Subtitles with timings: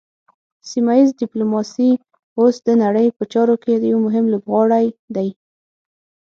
[0.69, 1.89] سیمه ایز ډیپلوماسي
[2.39, 4.85] اوس د نړۍ په چارو کې یو مهم لوبغاړی
[5.15, 5.29] دی